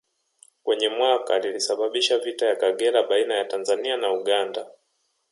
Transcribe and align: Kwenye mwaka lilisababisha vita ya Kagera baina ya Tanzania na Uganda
Kwenye 0.63 0.89
mwaka 0.89 1.39
lilisababisha 1.39 2.17
vita 2.19 2.45
ya 2.45 2.55
Kagera 2.55 3.03
baina 3.03 3.35
ya 3.35 3.45
Tanzania 3.45 3.97
na 3.97 4.11
Uganda 4.13 4.67